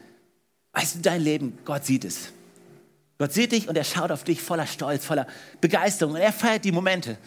[0.73, 2.31] weißt du, dein Leben, Gott sieht es.
[3.17, 5.27] Gott sieht dich und er schaut auf dich voller Stolz, voller
[5.59, 7.17] Begeisterung und er feiert die Momente,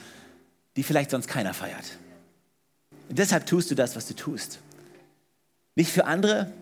[0.76, 1.98] die vielleicht sonst keiner feiert.
[3.08, 4.60] Und deshalb tust du das, was du tust.
[5.74, 6.52] Nicht für andere,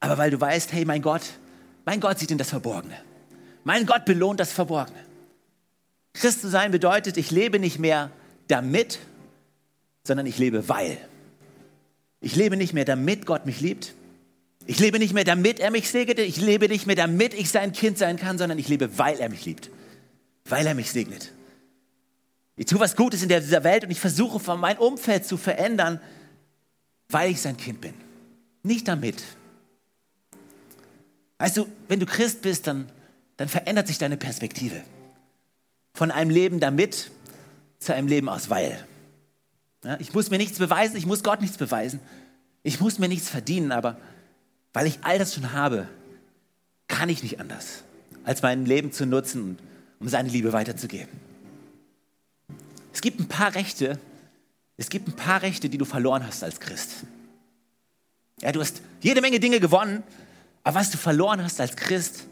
[0.00, 1.22] aber weil du weißt, hey, mein Gott,
[1.84, 2.96] mein Gott sieht in das Verborgene.
[3.64, 4.98] Mein Gott belohnt das Verborgene.
[6.14, 8.10] Christ zu sein bedeutet, ich lebe nicht mehr
[8.48, 8.98] damit,
[10.04, 10.98] sondern ich lebe, weil.
[12.20, 13.94] Ich lebe nicht mehr, damit Gott mich liebt.
[14.66, 16.18] Ich lebe nicht mehr, damit er mich segnet.
[16.18, 19.28] Ich lebe nicht mehr, damit ich sein Kind sein kann, sondern ich lebe, weil er
[19.28, 19.70] mich liebt.
[20.44, 21.32] Weil er mich segnet.
[22.56, 26.00] Ich tue was Gutes in dieser Welt und ich versuche, mein Umfeld zu verändern,
[27.08, 27.94] weil ich sein Kind bin.
[28.62, 29.22] Nicht damit.
[31.38, 32.88] Weißt du, wenn du Christ bist, dann,
[33.36, 34.82] dann verändert sich deine Perspektive.
[35.94, 37.10] Von einem Leben damit
[37.78, 38.86] zu einem Leben aus Weil.
[39.84, 42.00] Ja, ich muss mir nichts beweisen, ich muss Gott nichts beweisen.
[42.62, 43.98] Ich muss mir nichts verdienen, aber
[44.72, 45.88] weil ich all das schon habe,
[46.86, 47.82] kann ich nicht anders,
[48.24, 49.58] als mein Leben zu nutzen,
[49.98, 51.08] um seine Liebe weiterzugeben.
[52.92, 53.98] Es gibt ein paar Rechte,
[54.76, 57.04] es gibt ein paar Rechte, die du verloren hast als Christ.
[58.40, 60.02] Ja, du hast jede Menge Dinge gewonnen,
[60.64, 62.24] aber was du verloren hast als Christ,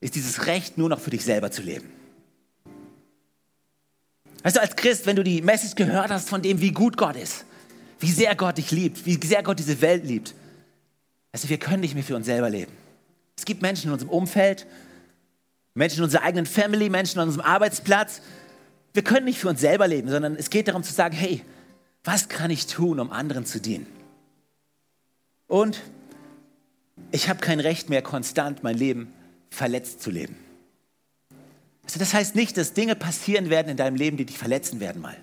[0.00, 1.90] ist dieses Recht, nur noch für dich selber zu leben.
[4.42, 7.44] Also als Christ, wenn du die Message gehört hast von dem, wie gut Gott ist,
[8.00, 10.34] wie sehr Gott dich liebt, wie sehr Gott diese Welt liebt,
[11.32, 12.72] also wir können nicht mehr für uns selber leben.
[13.36, 14.66] Es gibt Menschen in unserem Umfeld,
[15.74, 18.20] Menschen in unserer eigenen Family, Menschen an unserem Arbeitsplatz.
[18.94, 21.42] Wir können nicht für uns selber leben, sondern es geht darum zu sagen, hey,
[22.02, 23.86] was kann ich tun, um anderen zu dienen?
[25.46, 25.80] Und
[27.12, 29.12] ich habe kein Recht mehr, konstant mein Leben
[29.50, 30.36] verletzt zu leben.
[31.88, 35.00] Also das heißt nicht, dass Dinge passieren werden in deinem Leben, die dich verletzen werden
[35.00, 35.16] mal.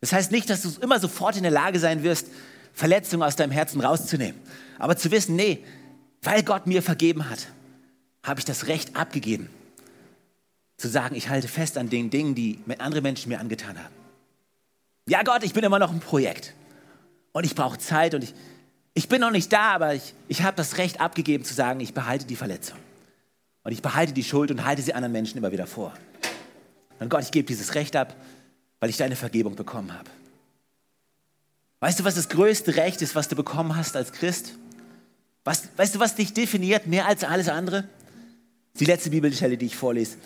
[0.00, 2.26] Das heißt nicht, dass du immer sofort in der Lage sein wirst,
[2.72, 4.34] Verletzungen aus deinem Herzen rauszunehmen.
[4.80, 5.64] Aber zu wissen, nee,
[6.22, 7.46] weil Gott mir vergeben hat,
[8.24, 9.50] habe ich das Recht abgegeben,
[10.78, 13.94] zu sagen, ich halte fest an den Dingen, die andere Menschen mir angetan haben.
[15.06, 16.54] Ja, Gott, ich bin immer noch ein Projekt.
[17.30, 18.34] Und ich brauche Zeit und ich,
[18.94, 21.94] ich bin noch nicht da, aber ich, ich habe das Recht abgegeben zu sagen, ich
[21.94, 22.78] behalte die Verletzung.
[23.62, 25.92] Und ich behalte die Schuld und halte sie anderen Menschen immer wieder vor.
[26.98, 28.14] Und Gott, ich gebe dieses Recht ab,
[28.78, 30.10] weil ich deine Vergebung bekommen habe.
[31.80, 34.54] Weißt du, was das größte Recht ist, was du bekommen hast als Christ?
[35.44, 37.88] Was, weißt du, was dich definiert mehr als alles andere?
[38.78, 40.16] Die letzte Bibelstelle, die ich vorlese.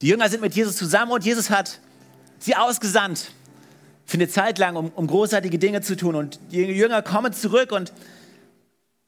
[0.00, 1.80] Die Jünger sind mit Jesus zusammen und Jesus hat
[2.38, 3.32] sie ausgesandt
[4.04, 6.14] für eine Zeit lang, um, um großartige Dinge zu tun.
[6.14, 7.92] Und die Jünger kommen zurück und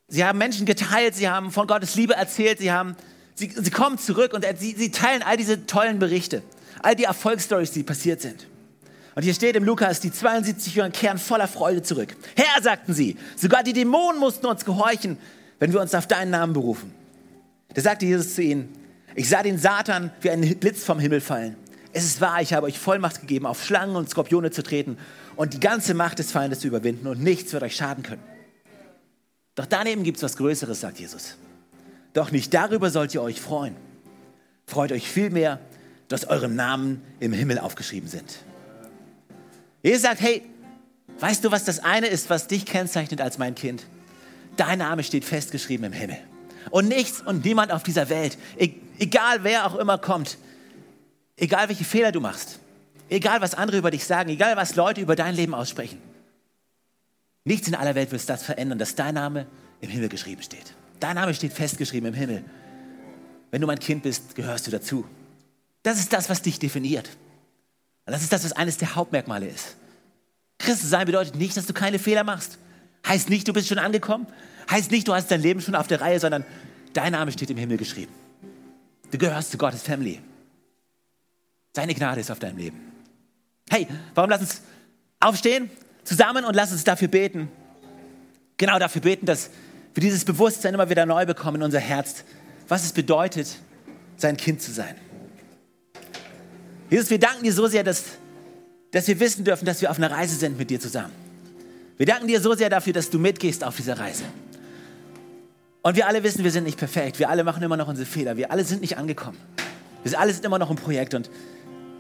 [0.09, 2.97] sie haben Menschen geteilt, sie haben von Gottes Liebe erzählt, sie, haben,
[3.41, 6.43] sie, sie kommen zurück und sie, sie teilen all diese tollen Berichte,
[6.83, 8.47] all die Erfolgsstories, die passiert sind.
[9.17, 12.15] Und hier steht im Lukas, die 72 Jünger kehren voller Freude zurück.
[12.37, 15.19] Herr, sagten sie, sogar die Dämonen mussten uns gehorchen,
[15.59, 16.93] wenn wir uns auf deinen Namen berufen.
[17.75, 18.69] Da sagte Jesus zu ihnen,
[19.17, 21.57] ich sah den Satan wie ein Blitz vom Himmel fallen.
[21.93, 24.97] Es ist wahr, ich habe euch Vollmacht gegeben, auf Schlangen und Skorpione zu treten
[25.35, 28.23] und die ganze Macht des Feindes zu überwinden und nichts wird euch schaden können.
[29.57, 31.37] Doch daneben gibt es was Größeres, sagt Jesus.
[32.13, 33.77] Doch nicht darüber sollt ihr euch freuen.
[34.67, 35.61] Freut euch vielmehr,
[36.09, 38.39] dass eure Namen im Himmel aufgeschrieben sind.
[39.83, 40.43] Jesus sagt, hey,
[41.21, 43.87] weißt du, was das eine ist, was dich kennzeichnet als mein Kind?
[44.57, 46.19] Dein Name steht festgeschrieben im Himmel.
[46.71, 50.37] Und nichts und niemand auf dieser Welt, e-, egal wer auch immer kommt,
[51.37, 52.59] egal welche Fehler du machst,
[53.09, 56.01] egal was andere über dich sagen, egal was Leute über dein Leben aussprechen,
[57.45, 59.47] nichts in aller Welt wird das verändern, dass dein Name
[59.81, 60.75] im Himmel geschrieben steht.
[61.01, 62.45] Dein Name steht festgeschrieben im Himmel.
[63.51, 65.05] Wenn du mein Kind bist, gehörst du dazu.
[65.83, 67.09] Das ist das, was dich definiert.
[68.07, 69.77] Und das ist das, was eines der Hauptmerkmale ist.
[70.59, 72.59] Christ sein bedeutet nicht, dass du keine Fehler machst.
[73.07, 74.27] Heißt nicht, du bist schon angekommen.
[74.71, 76.45] Heißt nicht, du hast dein Leben schon auf der Reihe, sondern
[76.93, 78.13] dein Name steht im Himmel geschrieben.
[79.11, 80.21] Du gehörst zu Gottes Family.
[81.75, 82.79] Seine Gnade ist auf deinem Leben.
[83.71, 84.61] Hey, warum lass uns
[85.19, 85.71] aufstehen
[86.05, 87.49] zusammen und lass uns dafür beten.
[88.57, 89.51] Genau dafür beten, dass
[89.95, 92.25] wir dieses Bewusstsein immer wieder neu bekommen in unser Herz,
[92.69, 93.57] was es bedeutet,
[94.17, 94.95] sein Kind zu sein.
[96.91, 98.05] Jesus, wir danken dir so sehr, dass,
[98.91, 101.13] dass wir wissen dürfen, dass wir auf einer Reise sind mit dir zusammen.
[101.97, 104.25] Wir danken dir so sehr dafür, dass du mitgehst auf dieser Reise.
[105.83, 107.19] Und wir alle wissen, wir sind nicht perfekt.
[107.19, 108.37] Wir alle machen immer noch unsere Fehler.
[108.37, 109.39] Wir alle sind nicht angekommen.
[110.03, 111.15] Wir alle sind immer noch ein Projekt.
[111.15, 111.31] Und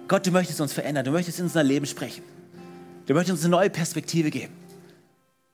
[0.09, 1.05] Gott, du möchtest uns verändern.
[1.05, 2.23] Du möchtest in unser Leben sprechen.
[3.07, 4.53] Du möchtest uns eine neue Perspektive geben.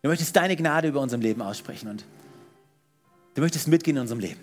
[0.02, 1.88] Du möchtest deine Gnade über unserem Leben aussprechen.
[1.88, 2.04] Und
[3.36, 4.40] du möchtest mitgehen in unserem Leben.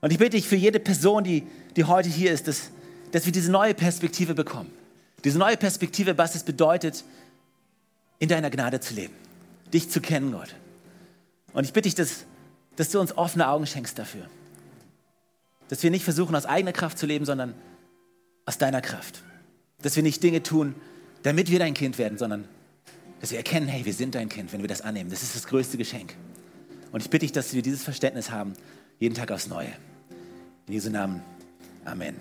[0.00, 1.44] Und ich bitte dich für jede Person, die,
[1.76, 2.70] die heute hier ist, dass
[3.12, 4.72] dass wir diese neue Perspektive bekommen.
[5.22, 7.04] Diese neue Perspektive, was es bedeutet,
[8.18, 9.14] in deiner Gnade zu leben,
[9.72, 10.54] dich zu kennen, Gott.
[11.52, 12.24] Und ich bitte dich, dass,
[12.76, 14.28] dass du uns offene Augen schenkst dafür.
[15.68, 17.54] Dass wir nicht versuchen, aus eigener Kraft zu leben, sondern
[18.46, 19.22] aus deiner Kraft.
[19.82, 20.74] Dass wir nicht Dinge tun,
[21.22, 22.48] damit wir dein Kind werden, sondern
[23.20, 25.10] dass wir erkennen, hey, wir sind dein Kind, wenn wir das annehmen.
[25.10, 26.14] Das ist das größte Geschenk.
[26.92, 28.52] Und ich bitte dich, dass wir dieses Verständnis haben,
[28.98, 29.72] jeden Tag aufs Neue.
[30.66, 31.22] In Jesu Namen.
[31.84, 32.14] Amen.